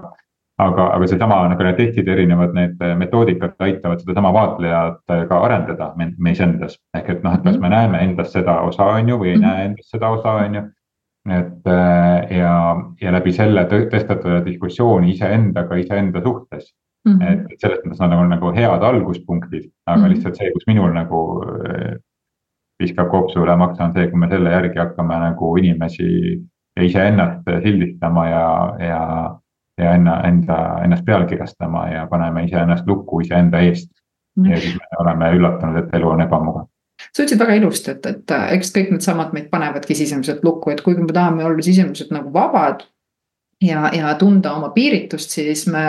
[0.65, 5.39] aga, aga seesama nagu need testid, erinevad need äh, metoodikad aitavad sedasama vaatlejat äh, ka
[5.45, 6.77] arendada meis endas.
[6.97, 7.73] ehk et noh, et kas me mhm.
[7.75, 9.47] näeme endas seda osa, on ju, või ei mm -hmm.
[9.47, 10.61] näe endas seda osa, on ju.
[11.39, 12.53] et äh, ja,
[13.01, 16.73] ja läbi selle tõstatada diskussiooni iseendaga, iseenda suhtes
[17.05, 17.11] mm.
[17.11, 17.33] -hmm.
[17.33, 20.09] et, et selles mõttes nad on nagu head alguspunktid, aga mm -hmm.
[20.09, 21.19] lihtsalt see, kus minul nagu
[22.81, 26.07] viskab kopsu üle maksa, on see, kui me selle järgi hakkame nagu inimesi
[26.75, 29.01] ja iseennast sildistama ja, ja
[29.81, 33.89] ja enna, enda, ennast pealkirjastama ja paneme iseennast lukku iseenda eest.
[34.47, 36.69] ja siis me oleme üllatunud, et elu on ebamugav
[37.09, 41.03] sa ütlesid väga ilusti, et, et eks kõik needsamad meid panevadki sisemiselt lukku, et kuigi
[41.03, 42.85] me tahame olla sisemiselt nagu vabad
[43.61, 45.83] ja, ja tunda oma piiritust, siis me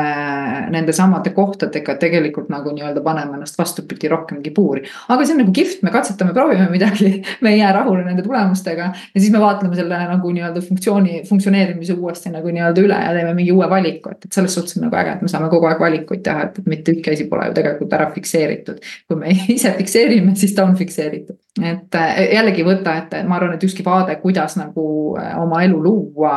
[0.73, 4.83] nende samade kohtadega tegelikult nagu nii-öelda paneme ennast vastupidi rohkemgi puuri.
[5.09, 8.91] aga see on nagu kihvt, me katsetame, proovime midagi, me ei jää rahule nende tulemustega.
[9.15, 13.35] ja siis me vaatleme selle nagu nii-öelda funktsiooni, funktsioneerimise uuesti nagu nii-öelda üle ja teeme
[13.39, 15.81] mingi uue valiku, et, et selles suhtes on nagu äge, et me saame kogu aeg
[15.81, 18.85] valikuid teha, et, et mitte ükski asi pole ju tegelikult ära fikseeritud.
[19.09, 21.41] kui me ise fikseerime, siis ta on fikseeritud.
[21.63, 22.01] et
[22.37, 26.37] jällegi võtta, et ma arvan, et ükski vaade, kuidas nagu oma elu luua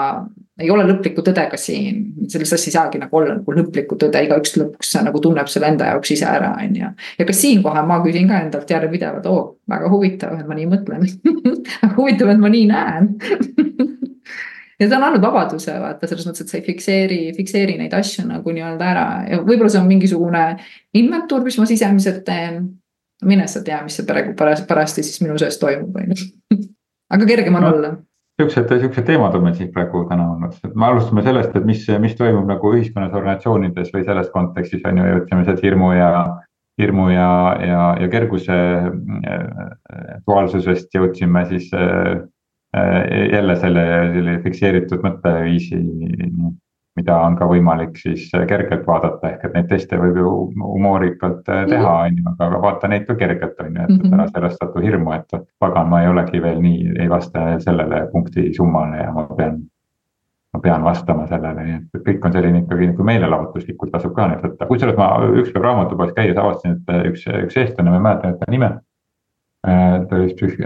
[0.61, 4.21] ei ole lõplikku tõde ka siin, selles asjas ei saagi nagu olla nagu lõplikku tõde,
[4.23, 6.91] igaüks lõpuks nagu tunneb selle enda jaoks ise ära, on ju.
[7.19, 11.03] ja ka siinkohal ma küsin ka endalt järjepidevalt, oo, väga huvitav, et ma nii mõtlen
[11.97, 13.11] huvitav, et ma nii näen
[14.79, 18.27] ja see on andnud vabaduse vaata selles mõttes, et sa ei fikseeri, fikseeri neid asju
[18.31, 20.47] nagu nii-öelda ära ja võib-olla see on mingisugune
[20.95, 22.63] inventuur, mis ma sisemiselt teen.
[23.25, 26.59] mine sa tea, mis see praegu parajasti siis minu sees toimub, on ju.
[27.15, 27.75] aga kergem on no.
[27.75, 27.97] olla
[28.41, 31.85] siuksed, siuksed teemad on meil siin praegu täna olnud, et me alustame sellest, et mis,
[32.03, 36.11] mis toimub nagu ühiskonnas, organisatsioonides või selles kontekstis on ju, jõudsime sealt hirmu ja.
[36.81, 37.29] hirmu ja,
[37.63, 38.55] ja, ja kerguse
[39.31, 39.43] äh,
[40.27, 42.17] duaalsusest jõudsime siis äh,
[42.75, 42.97] äh,
[43.31, 45.79] jälle selle, selle fikseeritud mõtteviisi
[46.95, 50.31] mida on ka võimalik siis äh, kergelt vaadata, ehk et neid teste võib ju
[50.63, 52.07] humoorikalt äh, teha, mhm.
[52.07, 54.15] on ju, aga vaata neid ka kergelt, on ju, et -hmm.
[54.15, 58.53] ära sellest satu hirmu, et pagan, ma ei olegi veel nii, ei vasta sellele punkti
[58.55, 59.63] summale ja ma pean.
[60.55, 64.39] ma pean vastama sellele, nii et kõik on selline ikkagi nagu meelelahutuslikult tasub ka neid
[64.39, 65.09] võtta, kusjuures ma
[65.41, 68.69] ükskord raamatupoes käies avastasin, et üks, üks eestlane, ma ei mäleta nüüd ta nime.
[69.65, 70.63] ta oli psüh-,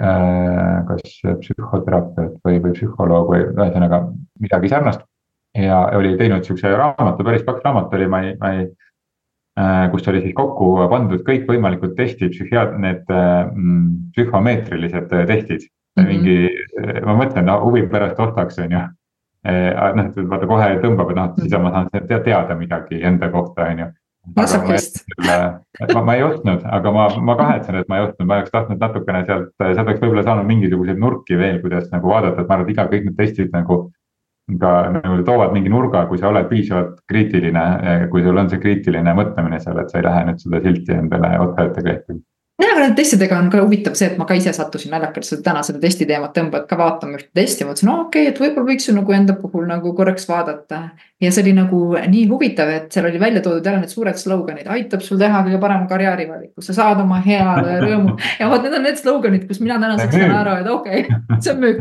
[0.88, 1.02] kas
[1.39, 4.04] psühhoterapeut või, või psühholoog või ühesõnaga
[4.39, 5.02] midagi sarnast.
[5.58, 8.70] Ja oli teinud siukse raamatu, päris paks raamat oli, ma ei, ma ei
[9.92, 16.04] kus oli siis kokku pandud kõikvõimalikud testid, psühhiaat-, need mm, psühhomeetrilised testid mm.
[16.04, 16.08] -hmm.
[16.08, 18.86] mingi, ma mõtlen, no huvi pärast ostaks, on ju
[19.48, 23.70] Eh, noh, et vaata kohe tõmbab, et noh, siis ma saan teada midagi enda kohta,
[23.72, 23.86] on ju.
[24.36, 25.00] masohhist.
[25.24, 28.84] ma, ma ei ostnud, aga ma, ma kahetsen, et ma ei ostnud, ma oleks tahtnud
[28.84, 32.68] natukene sealt, sealt oleks võib-olla saanud mingisuguseid nurki veel, kuidas nagu vaadata, et ma arvan,
[32.68, 33.80] et iga, kõik need testid nagu.
[34.62, 38.62] Ka nagu toovad mingi nurga, kui sa oled piisavalt kriitiline, eh, kui sul on see
[38.64, 42.24] kriitiline mõtlemine seal, et sa ei lähe nüüd seda silti endale otsa ette klehtima
[42.60, 45.46] jah, aga nende testidega on ka huvitav see, et ma ka ise sattusin naljakalt seda
[45.46, 48.72] täna seda testi teemat tõmbavad ka vaatama ühte testi, mõtlesin, no okei okay,, et võib-olla
[48.74, 50.90] võiks ju nagu enda puhul nagu korraks vaadata.
[51.21, 54.69] Ja see oli nagu nii huvitav, et seal oli välja toodud jälle need suured slogan'id,
[54.71, 58.15] aitab sul teha kõige parema karjäärivaliku, sa saad oma heale rõõmu.
[58.39, 61.53] ja vot need on need slogan'id, kus mina tänaseks saan aru, et okei okay,, see
[61.53, 61.79] on müük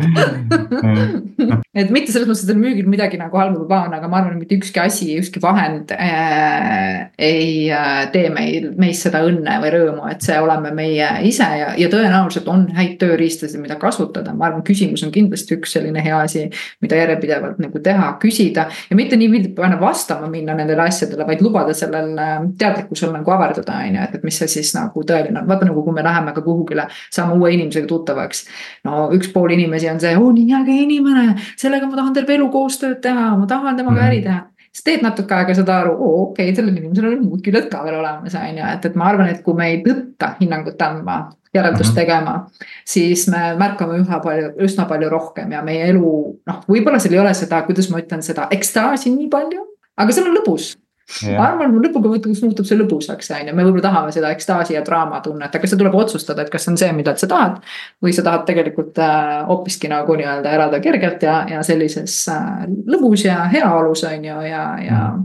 [1.78, 4.36] et mitte selles mõttes, et müügil midagi nagu halba või paha on, aga ma arvan,
[4.36, 9.74] et mitte ükski asi, ükski vahend äh, ei äh, tee meil, meist seda õnne või
[9.74, 14.34] rõõmu, et see oleme oleme meie ise ja, ja tõenäoliselt on häid tööriistasid, mida kasutada,
[14.36, 16.46] ma arvan, küsimus on kindlasti üks selline hea asi,
[16.84, 18.68] mida järjepidevalt nagu teha, küsida.
[18.90, 23.78] ja mitte nii panna vastama minna nendele asjadele, vaid lubada sellel äh, teadlikkusel nagu averdada,
[23.84, 26.34] on ju, et, et mis see siis nagu tõeline on, vaata nagu kui me läheme
[26.36, 28.44] ka kuhugile, saame uue inimesega tuttavaks.
[28.88, 32.48] no üks pool inimesi on see, oo nii äge inimene, sellega ma tahan terve elu
[32.52, 34.44] koostööd teha, ma tahan temaga äri teha.
[34.68, 37.80] Siis teed natuke aega seda aru, oo okei okay,, sellel inimesel on muud küljed ka
[37.86, 41.16] veel olemas, on ju, et, et ma arvan, et kui me ei tõtta hinnangut andma,
[41.54, 42.00] järeldust mm -hmm.
[42.00, 42.50] tegema.
[42.84, 46.12] siis me märkame üha palju, üsna palju rohkem ja meie elu,
[46.46, 49.64] noh, võib-olla seal ei ole seda, kuidas ma ütlen seda ekstaasi nii palju,
[49.96, 50.76] aga seal on lõbus
[51.24, 55.22] ma arvan, lõpuga muutub see lõbusaks, on ju, me võib-olla tahame seda ekstaasi ja draama
[55.24, 57.62] tunnet, aga see tuleb otsustada, et kas see on see, mida sa tahad.
[58.04, 63.24] või sa tahad tegelikult äh, hoopiski nagu nii-öelda elada kergelt ja, ja sellises äh, lõbus
[63.24, 65.00] ja heaolus on ju, ja, ja.
[65.16, 65.24] Mm.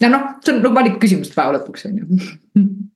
[0.00, 2.64] ja noh, see on nagu valiku küsimus päeva lõpuks on ju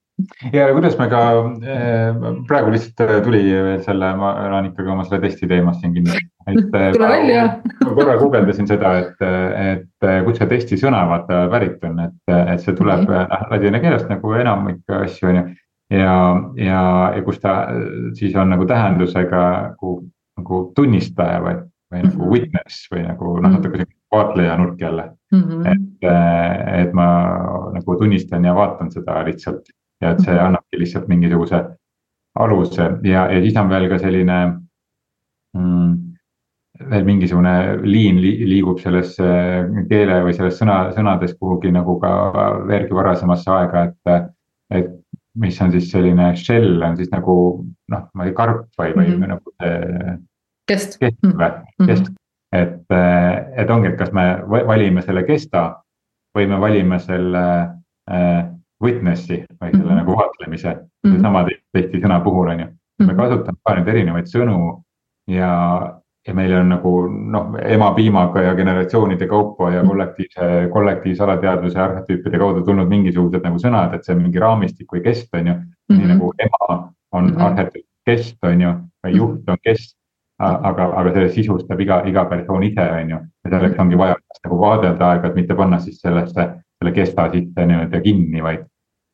[0.53, 5.21] ja kuidas me ka äh, praegu lihtsalt tuli veel selle, ma olen ikkagi oma selle
[5.25, 6.15] testi teemas siin kinni
[6.47, 7.43] et tule välja.
[7.83, 9.27] ma korra guugeldasin seda, et,
[9.73, 13.25] et kust see testi sõna vaata pärit on, et, et see tuleb okay.
[13.25, 15.45] noh ladina keelest nagu enamik asju on ju.
[15.99, 16.17] ja,
[16.61, 16.81] ja,
[17.15, 17.57] ja kus ta
[18.17, 19.95] siis on nagu tähendusega nagu,
[20.39, 21.59] nagu tunnistaja või,
[21.91, 22.11] või mm -hmm.
[22.11, 22.33] nagu mhm.
[22.33, 25.41] witness või nagu noh, natuke sihuke vaatleja nurk jälle mm.
[25.41, 25.65] -hmm.
[25.71, 26.11] et,
[26.81, 27.07] et ma
[27.73, 30.45] nagu tunnistan ja vaatan seda lihtsalt ja et see mm -hmm.
[30.45, 31.63] annabki lihtsalt mingisuguse
[32.35, 34.39] aluse ja, ja siis on veel ka selline
[35.57, 35.93] mm,
[36.89, 39.29] veel mingisugune liin liigub sellesse
[39.89, 42.11] keele või selles sõna, sõnades kuhugi nagu ka
[42.67, 44.29] veelgi varasemasse aega, et.
[44.71, 44.93] et
[45.35, 47.33] mis on siis selline shell on siis nagu
[47.91, 49.27] noh, ma ei karp või, või mm -hmm.
[49.33, 50.17] nagu see.
[50.71, 50.97] kest.
[50.99, 51.89] kest või, mhm.
[51.89, 52.11] kest,
[52.55, 52.95] et,
[53.57, 55.65] et ongi, et kas me valime selle kesta
[56.37, 57.45] või me valime selle
[58.11, 58.45] äh,
[58.83, 60.01] witness'i või selle mm -hmm.
[60.01, 62.67] nagu vaatlemise mm -hmm., seesama tihti sõna puhul on ju.
[62.99, 63.17] me mhm.
[63.17, 64.83] kasutame ka nüüd erinevaid sõnu
[65.27, 65.51] ja
[66.27, 72.63] ja meil on nagu noh, emapiimaga ja generatsioonide kaupa ja kollektiivse, kollektiivse alateadvuse arhetüüpide kaudu
[72.65, 75.59] tulnud mingisugused nagu sõnad, et see on mingi raamistik või kest, on ju mm.
[75.61, 75.97] -hmm.
[75.97, 76.13] nii mhm.
[76.13, 77.45] nagu ema on mm -hmm.
[77.45, 78.73] arhetüüp kest, on ju,
[79.05, 79.17] või mhm.
[79.17, 79.97] juht on kest.
[80.39, 84.57] aga, aga selle sisustab iga, iga persoon ise, on ju, ja selleks ongi vaja nagu
[84.59, 86.47] vaadelda aeg-ajalt, mitte panna siis sellesse,
[86.79, 88.65] selle kesta sisse nii-öelda kinni, vaid.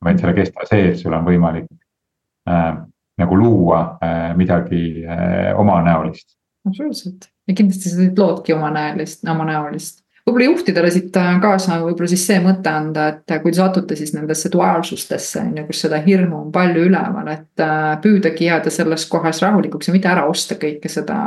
[0.05, 1.67] vaid selle kesta sees sul on võimalik
[2.49, 2.71] äh,
[3.21, 6.33] nagu luua äh, midagi äh, omanäolist
[6.67, 12.37] absoluutselt ja kindlasti sa loodki omanäolist, omanäolist võib-olla juhtidele siit äh, kaasa võib-olla siis see
[12.43, 16.37] mõte anda, et äh, kui te satute siis nendesse duaalsustesse on ju, kus seda hirmu
[16.43, 20.91] on palju üleval, et äh, püüdagi jääda selles kohas rahulikuks ja mitte ära osta kõike
[20.91, 21.17] seda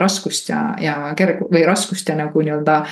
[0.00, 2.82] raskust ja, ja kergu- või raskust ja nagu nii-öelda.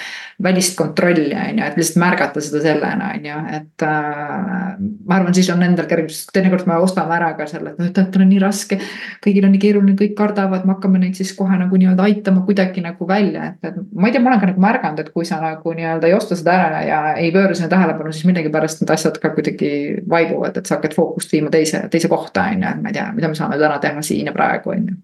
[0.43, 4.77] välist kontrolli on ju, et lihtsalt märgata seda sellena on ju, et äh,
[5.09, 7.97] ma arvan, siis on endal kergus, teinekord me ostame ära ka selle, et noh, et
[7.97, 8.81] tal on nii raske.
[9.25, 12.85] kõigil on nii keeruline, kõik kardavad, me hakkame neid siis kohe nagu nii-öelda aitama kuidagi
[12.85, 15.39] nagu välja, et, et ma ei tea, ma olen ka nagu märganud, et kui sa
[15.43, 19.21] nagu nii-öelda ei osta seda ära ja ei pööra sinna tähelepanu, siis millegipärast need asjad
[19.23, 19.71] ka kuidagi
[20.11, 23.07] vaibuvad, et sa hakkad fookust viima teise, teise kohta, on ju, et ma ei tea,
[23.17, 24.99] mida me saame täna teha siin ja praegu, on ju.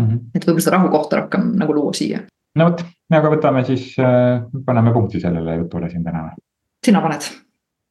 [0.00, 0.16] Mhm.
[0.34, 2.22] et võib-olla seda rahukohta rohkem nagu luua siia.
[2.58, 6.30] no vot, aga võtame siis äh,, paneme punkti sellele jutule siin täna.
[6.86, 7.30] sina paned.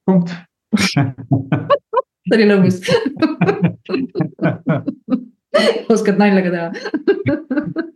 [0.06, 0.34] punkt
[2.30, 2.82] see oli lõbus
[5.94, 6.68] oskad nalja ka teha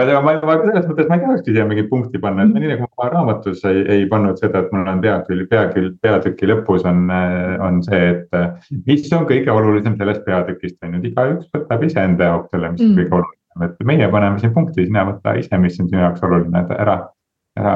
[0.00, 2.88] aga ma, ma selles mõttes ma ei tahakski siia mingit punkti panna, et nii nagu
[3.00, 6.98] ma raamatus ei, ei pannud seda, et mul on peatükk, peatükk, peatüki lõpus on,
[7.66, 8.30] on see, et.
[8.88, 12.84] mis on kõige olulisem sellest peatükist on ju, et igaüks võtab iseenda jaoks selle, mis
[12.84, 13.00] on mm.
[13.00, 16.64] kõige olulisem, et meie paneme siin punkti, sina võta ise, mis on sinu jaoks oluline,
[16.64, 16.96] et ära
[17.58, 17.74] ära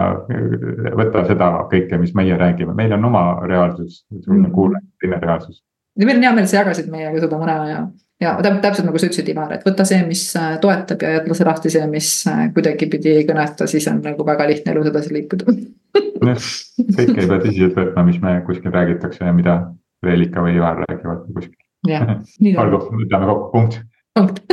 [0.94, 5.56] võta seda kõike, mis meie räägime, meil on oma reaalsus, sul on kuulaja teine reaalsus.
[5.98, 7.80] ja meil on hea meel, et sa jagasid meiega seda mõne aja
[8.22, 11.72] ja täpselt nagu sa ütlesid, Ivar, et võta see, mis äh, toetab ja see lahti
[11.72, 15.56] see, mis äh, kuidagipidi ei kõneta, siis on nagu väga lihtne elus edasi liikuda.
[16.30, 16.46] jah,
[16.78, 19.58] kõike ei pea tõsiselt võtma, mis me kuskil räägitakse ja mida
[20.04, 21.58] Reelika või Ivar räägivad kuskil.
[22.62, 23.80] olgu, võtame kokku, punkt.
[24.16, 24.44] punkt.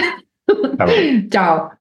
[1.31, 1.67] tšau.